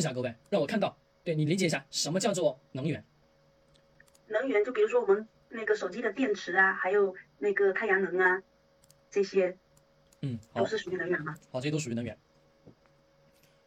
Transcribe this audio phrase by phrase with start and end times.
[0.00, 3.04] 一下各位，让我看到，对你理解一下什么叫做能源？
[4.26, 8.42] 能源就比如说我们那个手机的电池啊，还有那个太阳能啊，
[9.10, 9.56] 这些
[10.22, 11.34] 嗯，好都，是属于能源嘛。
[11.50, 12.18] 好，这些都属于能源。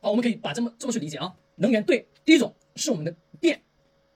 [0.01, 3.61] 好，我们可以把这么这么去理解啊，能源对，第一种是我们的电，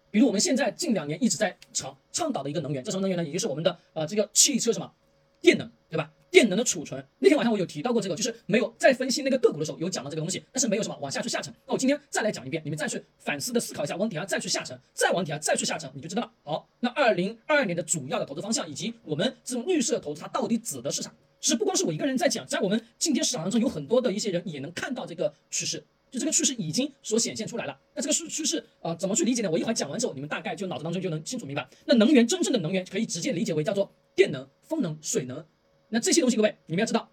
[0.09, 3.23] 比如我们现在近两年一直在倡倡导的一个能源，这什么能源呢？
[3.23, 4.93] 也就是我们的呃这个汽车什么
[5.39, 5.71] 电能？
[6.37, 11.51] 电能的储存，那天晚上我有提到过这个，就是没有在分析那个个股的时候有讲到这个东西，但是没有什么往下去下沉。
[11.65, 16.31] 那我今天再来讲一遍，你们再去反思的思考一下，往底下再去下沉，再往底下再去下沉，你就知道了。
[16.43, 21.11] 好，那二零二二年的主要的投资方向以及我们这种绿色投资它到底指的是啥？
[21.41, 27.75] 是不光是我一个人在讲，在我们今天市场当中有很多的一些人也能看到这个趋势，就这个趋势已经所显现出来了。
[27.95, 29.49] 那这个趋趋势呃怎么去理解呢？
[29.49, 31.67] 我一会儿讲完之后，你们大概就脑子当中就能清楚明白。
[31.85, 35.43] 那能源真正的能源可以直接理解为叫做电能、风能、水能。
[35.89, 37.09] 那这些东西各位你们要知道，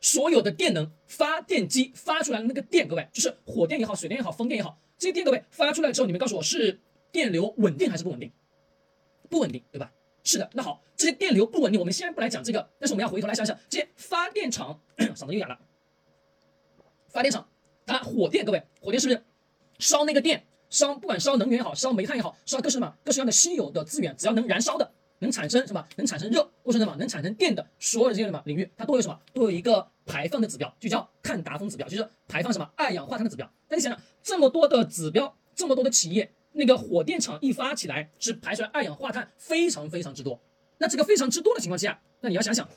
[0.00, 6.80] 所有的电能发电机发出来的那个电，各位就是火电也好、水电也好、风电也好，这些电各位发出来之后，你们告诉我是
[7.10, 8.30] 电流稳定还是不稳定？
[9.30, 9.92] 不稳定，对吧？
[10.24, 14.80] 是的，那好，这些电流不稳定，我们先不来讲这个，但是我们要回头来想想，这些发电厂
[15.16, 15.58] 嗓子又哑了，
[17.08, 17.48] 发电厂
[17.86, 19.22] 它火电，各位，火电是不是
[19.78, 24.92] 烧那个电，烧不管烧能源也好，烧煤炭也好，烧各式什么各式各样的稀有的资源，只要能燃烧的，
[25.22, 33.50] 能产生什么，能产生热或是什么能产生电的，所有的这些什么领域，它都有什么，都有一个排放的指标，就叫碳达峰指标，就是排放什么二氧化碳的指标。
[33.68, 36.30] 那你想想，这么多的指标，这么多的企业。
[36.54, 40.38] 那个火电厂一发起来，是排出来二氧化碳非常非常之多。
[40.76, 42.68] 那这个非常之多的情况下，那你要想想，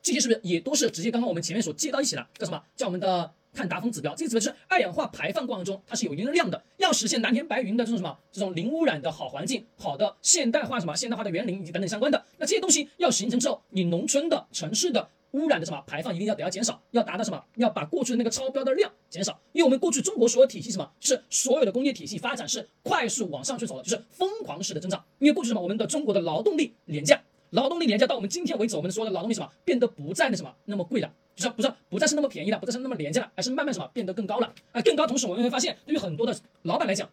[0.00, 2.26] 这些是不是也都是直接刚刚我们前面所接到一起了？
[2.38, 2.62] 叫什么？
[2.74, 4.14] 叫我们的碳达峰指标。
[4.14, 6.62] 这个指标是二氧化排放过程中，它是有一定的量的。
[6.78, 15.08] 要实现蓝天白云的这种什么，这种零污染的好环境，好的现代化什么现代化的园林以及等等相关的，那这些东西要形成之后，你农村的、城市的。
[15.32, 17.42] 污染的什么排放一定要得要减少，要达到什么？
[17.56, 19.40] 要把过去的那个超标的量减少。
[19.52, 25.02] 因为我们过去中国所有体系什么，是所有的工业体系发展是快速往上去走的，就是疯狂式的增长。
[25.20, 34.52] 因为过去什么，我们的中国的劳动力廉价，劳动力廉价到我们今天为止，我们所有的劳动力什么变得不再那什么那么贵了，就是不是不再是那么便宜了，不再是那么廉价了，而是慢慢什么变得更高了。
[34.72, 37.08] 啊，更高同时我们会发现，对于很多的老板来讲，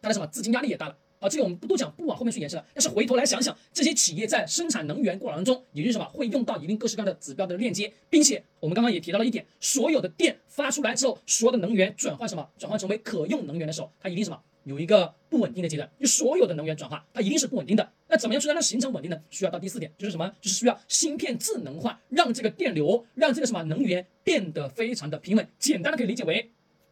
[0.00, 0.96] 他的什么资金压力也大了。
[1.20, 2.64] 啊，这个我们不多讲，不往后面去延伸了。
[2.72, 15.90] 但是回头来想想，这些企业在生产能源过程当中，也就是什么，会用到一定各式各样的指标的链接，并且我们刚刚也提到了一点，所有的电发出来之后，所有的能源转换什么，转换成为可用能源的时候，它一定什么，有一个不稳定的阶段。
[15.98, 17.90] 就所有的能源转化，它一定是不稳定的。
[18.08, 19.20] 那怎么样去让它形成稳定呢？
[19.30, 20.26] 需要到第四点，就是什么？
[20.40, 25.46] 就是需要芯片智能化，让这个电流，让这个什么能源变得非常的平稳。
[25.58, 26.50] 简单的可以理解为，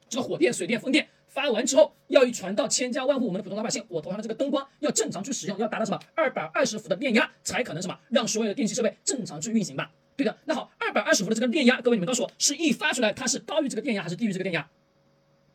[0.09, 1.09] 这个火电、水电、风电。
[1.29, 9.91] 发完之后，要一传到千家万户，我们的普通老百姓，我头上的这个灯光要正常去使用，要达到什么二百二十伏的电压，才可能什么让所有的电气设备正常去运行吧？
[10.17, 10.35] 对的。
[10.47, 14.67] 那好，二百二十伏的这个电压，各位你们告诉我，是一发出来它是高于这个电压还是低于这个电压？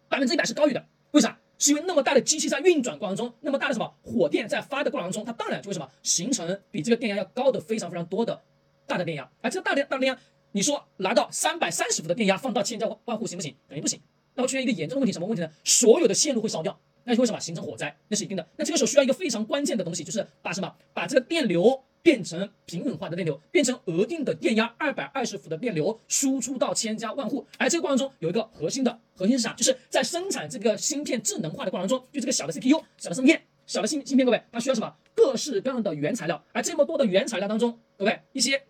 [0.07, 0.85] 百分之一百是高于的。
[1.11, 1.39] 为啥？
[1.61, 8.41] 是因为那么大的机器在运转过程中，那么大的什么火电在发的过程中，它当然就会什么形成比这个电压要高的非常非常多的
[8.87, 9.29] 大的电压。
[9.41, 10.19] 而这个大电大电压，
[10.53, 13.55] 你说拿到三百三十伏的电压放到千家万户行不行？
[13.67, 14.01] 肯定不行。
[14.33, 15.51] 那会出现一个严重的问题，什么问题呢？
[15.63, 17.95] 所有的线路会烧掉，那就会什么形成火灾？
[18.07, 18.43] 那是一定的。
[18.57, 27.45] 那这个时候需要一个非常关键的东西，就是把什么把这个电流变成平稳化的电流，变成额定的电压二百二十伏的电流输出到千家万户。
[27.57, 29.53] 而这个过程中有一个核心的核心是啥？
[29.53, 34.95] 就是在生产这个芯片智能化的过程中，就这个小的 CPU、小的芯片、小的芯芯片，各位它需要什么？
[35.13, 36.43] 各式各样的原材料。
[36.53, 38.63] 而这么多的原材料当中，各位一些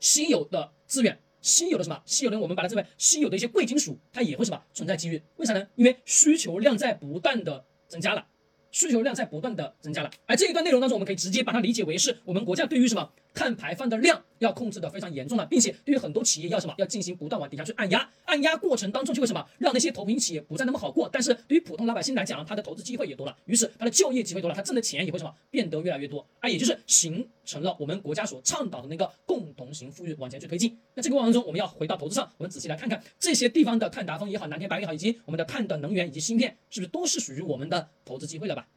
[0.00, 1.18] 稀有的资源。
[1.42, 2.00] 稀有的什么？
[2.06, 5.22] 稀有的，我们把它称为稀有的一些贵金属，它也会什么存在机遇？
[5.36, 5.68] 为啥呢？
[5.74, 8.26] 因为需求量在不断的增加了，
[8.74, 10.10] 需求量在不断的增加了。
[10.26, 21.08] 而这一段内容当中，我们可以直接把它理解为是我们国家对于什么碳排放的量要控制的非常严重了，并且对于很多企业要什么要进行不断往底下去按压，按压过程当中就会什么让那些投屏企业不再那么好过。
[21.12, 30.78] 但是对于普通老百姓来讲，他的投资机会也多了，于是他的就业机会多了，他挣的钱也会什么变得越来越多，啊也就是形成了我们国家所倡导的那个共同型富裕往前去推进。
[30.94, 38.68] 那这个过程中，我们要回到投资上，我们仔细来看看这些地方的碳达峰也好，蓝天白云也好，以及我们的碳的能源以及芯片，是不是都是属于我们的投资机会了吧？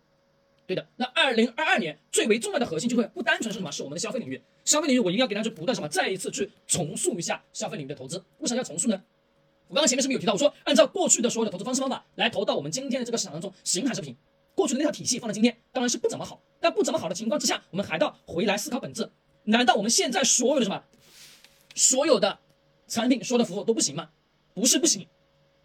[0.67, 3.71] 对的，那二零二二年最为重要的核心机会不单纯是什么？
[3.71, 4.39] 是我们的消费领域。
[4.65, 8.21] 消费领域我一定要给大家去不断什么，再一次去重塑一下消费领域的投资。
[8.39, 9.01] 为啥要重塑呢？
[9.69, 10.33] 我刚刚前面是不是有提到？
[10.33, 14.15] 我说按照过去的所有的投资方式方法来投到我们今天的这个市场当中，行还是不行？
[14.55, 16.41] 过去的那套体系放到今天当然是不怎么好。
[16.59, 19.09] 但不怎么好的情况之下，我们还到回来思考本质。
[19.45, 20.83] 难道我们现在所有的什么，
[21.75, 22.39] 所有的
[22.89, 24.09] 产品、所有的服务都不行吗？
[24.53, 25.07] 不是不行。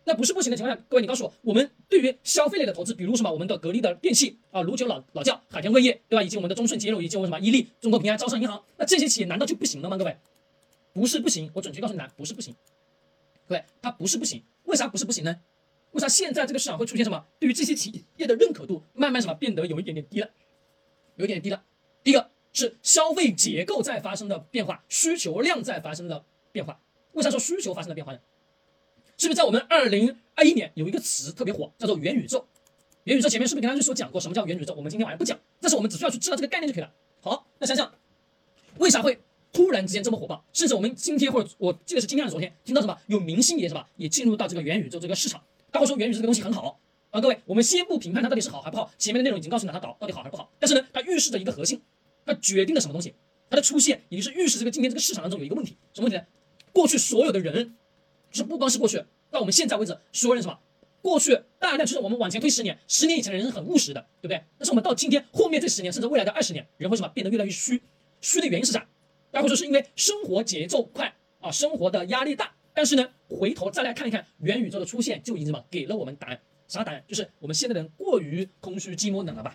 [0.04, 6.22] 那不是不行的情况下，各位你告诉我，我们对于消费类的投资，比如什么我们的格力的电器啊、卢九老老窖、海天味业，对吧？
[6.22, 9.96] 以及我们的中顺洁柔，以及我们什么伊利、中国平安、招商银行，那这些企业难道就不行了吗？
[9.96, 10.16] 各位，
[10.92, 12.54] 不是不行，我准确告诉你，不是不行。
[13.46, 15.36] 各位，它不是不行，为啥不是不行呢？
[15.92, 17.24] 为啥现在这个市场会出现什么？
[17.38, 20.30] 对于这些企业的认可度慢慢什么变得有一点点低了，
[21.16, 21.62] 有一点点低了。
[22.02, 26.80] 第一个是消费结构在发生的变化，需求量在发生的变化。
[27.12, 28.18] 为啥说需求发生了变化呢？
[29.22, 32.44] 是不是在我们二零二一年有一个词特别火，叫做元宇宙？
[33.04, 34.74] 元宇宙前面是不是跟大家说讲过什么叫元宇宙？
[34.74, 36.92] 我们今天晚上不讲，但是我们只需要去知道这个概念就可以了。
[37.20, 37.94] 好，那想想
[38.78, 39.20] 为啥会
[39.52, 40.44] 突然之间这么火爆？
[40.52, 45.40] 甚至我们今天或者我记得是今天还是昨天听到什么有明星也什么也进入到这个元宇宙这个市场，
[45.70, 46.80] 他会说元宇宙这个东西很好
[47.10, 47.20] 啊。
[47.20, 50.50] 各位，我们先不评判它到底是好还不好，前面的内容已经告诉你它导到底好还不好。
[50.58, 51.80] 但是呢，它预示着一个核心，
[52.26, 53.14] 它决定了什么东西？
[53.48, 56.24] 它的出现也就是预示这个今天这个市场当中有一个问题，什么问题呢？
[56.72, 57.76] 过去所有的人，
[58.32, 60.58] 就是不光是过去，到我们现在为止，所有人什么？
[61.02, 64.42] 过去大量就是我们往前推十年，十年以前的人是很务实的，对不对？
[64.56, 67.82] 但是我们到今天后面这十年，甚至未来的二十年，人会什么变得越来越虚？
[68.20, 68.86] 虚的原因是啥？
[69.30, 72.54] 大家会说是因为生活节奏快啊，生活的压力大。
[72.72, 76.40] 但是呢，回头再来看一看元宇宙的出现，就已经什么给了我们答案？
[76.68, 77.04] 啥答案？
[77.06, 79.54] 就是我们现在的人过于空虚、寂寞、冷了吧？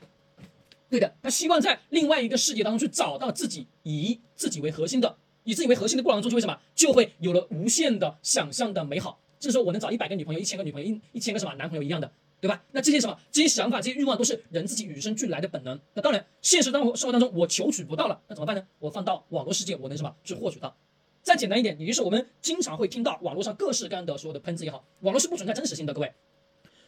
[0.89, 5.17] 对的，他希望在另外一个世界当中去找到自己，以自己为核心的。
[5.47, 9.17] 以自己为核心的过程中，就为什么就会有了无限的想象的美好？
[9.39, 12.11] 甚至说我能找一百个女朋友、一千个女朋友、一一千个什么男朋友一样的，
[12.41, 12.61] 对吧？
[12.73, 15.79] 那这些什么这些想法、这些欲望都是人自己与生俱来的本能。
[15.93, 18.67] 那当然，现实当生活当中我求取不到了，那怎么办呢？
[18.79, 20.75] 我放到网络世界，我能什么去获取到？
[21.23, 26.11] 再简单一点，也就是我们经常会听到网络上各式各样的所有的喷子也好，网络是不存在真实性的，各位，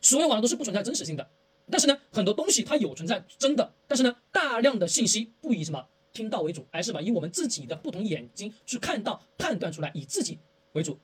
[0.02, 1.26] 所有网络都是不存在真实性的。
[1.72, 5.86] 但是呢，很多东西它有存在真的，但是呢，大量的信息不以什么？
[6.20, 10.38] 听到为主，而是吧以我们自己的不同眼睛去看到、判断出来，以自己
[10.74, 11.00] 为主。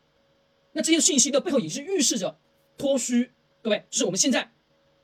[0.74, 2.38] 那这些信息的背后也是预示着
[2.78, 3.32] 脱虚。
[3.62, 4.52] 各位，就是我们现在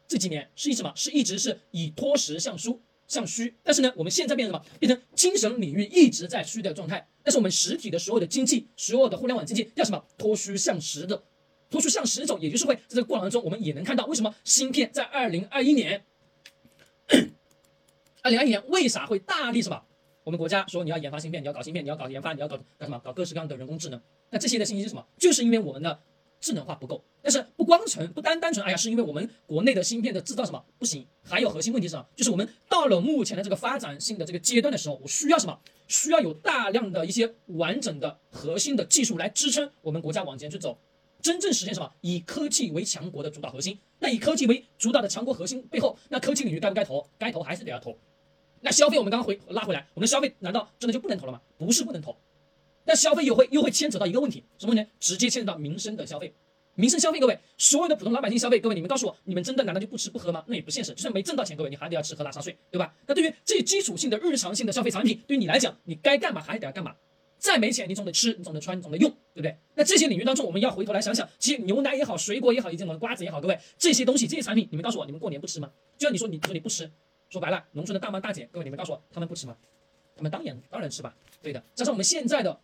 [0.10, 0.92] 这几年是一什么？
[0.98, 2.78] 是一直是以脱实向虚
[3.08, 3.56] 向虚。
[3.63, 4.78] 但是呢，我们现在变成什么？
[4.81, 7.08] 变成精神领域一直在虚的状态。
[7.24, 10.06] 但是我们实体的所有的经济、所有的互联网经济要什么？
[10.18, 11.24] 脱虚向实的，
[11.69, 16.04] 脱虚向实走，也就是会在这个过程当中，我们也能看到为什么芯片在二零二一年，
[18.22, 19.81] 二零二一年为啥会大力什么？
[20.23, 23.00] 我们国家说你要研发芯片，你要搞芯片，你要搞研发，你要搞搞什么？
[23.00, 24.00] 搞各式各样的人工智能。
[24.29, 25.03] 那这些的信息是什么？
[25.18, 26.00] 就是因为我们的
[26.39, 27.03] 智能化不够。
[27.23, 31.06] 但是不光纯不单单纯，哎呀，是因为我们国内的芯片的制造什么不行？
[31.23, 32.06] 还有核心问题是什么？
[32.15, 35.59] 就是我们到了目前的这个发展性的这个阶段的时候，我需要什么？
[35.88, 40.79] 需要有大量的一些完整的核心的技术来支撑我们国家往前去走，
[41.21, 41.91] 真正实现什么？
[42.01, 43.77] 以科技为强国的主导核心。
[44.00, 47.07] 那以科技为主导的强国核心背后，那科技领域该不该投？
[47.17, 47.97] 该投还是得要投。
[48.62, 51.42] 那消费我们刚刚回拉回来，我们的消费难道真的就不能投了吗？
[51.58, 52.16] 不是不能投，
[52.86, 54.92] 但消费又会又会牵扯到一个问题，什么问题？
[55.00, 56.34] 直接牵扯到民生的消费，
[56.75, 60.44] 民生消费，各位所有的普通老百姓消费，各位你们告诉我，你们真的难道就不吃不喝吗？
[60.48, 62.94] 那也不现实，就算没挣到钱，各位你还得要吃喝拉撒睡，对吧？
[63.08, 66.96] 那对于这些基础性的日常性的消费产品，对于你来讲，你该干嘛还得要干嘛？
[67.38, 69.58] 再没钱，你总得吃，你总得穿，你总得用，对不对？
[69.74, 75.72] 那这些领域当中，我们要回头来想想，其实牛奶也好，水果也好，以及我们瓜子也好，各位这些东西这些产品，你们告诉我，你们过年不吃吗？
[75.98, 76.90] 就像你说你说你不吃。
[77.31, 79.56] 说白了，农村的大妈大姐，各位你们告诉我，他们不吃吗？
[80.18, 81.63] 他们当然当然吃吧，对的。
[81.74, 82.60] 加上我们现在的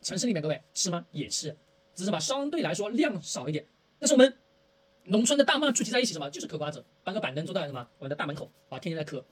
[0.00, 1.06] 城市里面，各位吃吗？
[1.12, 1.56] 也吃，
[1.94, 3.64] 只是吧相对来说量少一点。
[4.00, 4.36] 但是我们
[5.04, 6.28] 农村的大妈聚集在一起，什么？
[6.28, 9.24] 就是嗑瓜子，搬个板凳坐在什么我们的大门口，啊，天天在嗑。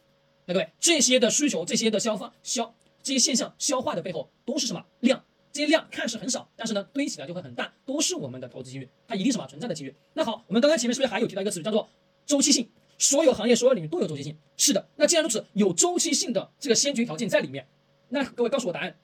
[0.46, 5.24] 那各位这些的需求，这些的消化消这些现象消化的背后都是什么量？
[5.50, 9.92] 这些量看似很少，但是呢堆起来就会很大，都是我们的投资机遇，它一定什么存在的机遇。
[10.14, 11.88] 那好，我们刚刚前面是不是还有提到一个词叫做
[12.24, 12.70] 周期性？
[13.00, 14.86] 所有行业、所有领域都有周期性，是的。
[14.96, 17.66] 那既然如此，有周期性的这个先决条件在里面，
[18.10, 18.94] 那各位告诉我答案：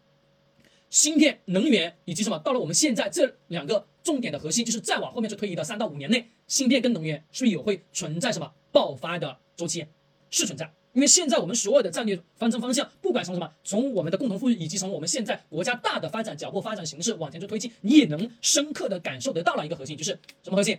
[0.91, 2.38] 芯片、能源以及什么？
[2.41, 9.87] 到了我们现在这两个重点的核心，就是再往后面去推移的三到五年内，芯片跟能源是不是有会存在什么爆发的周期？
[10.29, 20.76] 是存在，因为现在我们所有的战略方针方向，不管从什么，从我们的共同富裕，以及从我们现在国家大的发展脚步、发展形势往前去推进，你也能深刻的感受得到了一个核心，就是什么核心？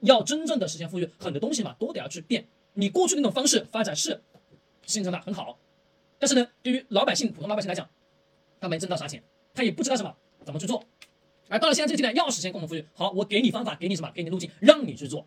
[0.00, 2.46] 要真正的实现富裕，很多东西嘛都得要去变。
[2.74, 4.22] 你过去那种方式发展是
[4.86, 5.58] 形成的很好，
[6.18, 7.88] 但是呢，对于老百姓、普通老百姓来讲，
[8.60, 10.14] 他没挣到啥钱，他也不知道什么
[10.44, 10.84] 怎么去做。
[11.48, 14.10] 而到了现在这个阶段，要实现共同富裕，好，我给你方法，给你什么？
[14.14, 15.26] 给你路径，让你去做。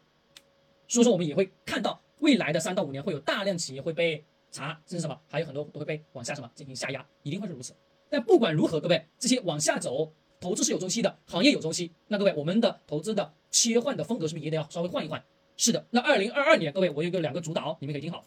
[0.88, 7.74] 所以说，我们也会看到未来的三到五年会有大量企业会被查，甚至什么，还有很多都会被往下什么进行下压，一定会是如此。
[8.10, 10.13] 但不管如何，各位这些往下走。
[10.41, 11.91] 投资是有周期的，行业有周期。
[12.07, 15.24] 那各位，我们的投资的切换的风格是不是也得要稍微换一换？
[15.55, 15.86] 是的。
[15.91, 18.25] 那二零二二年，各位，我有个两个主导，你们可以听好。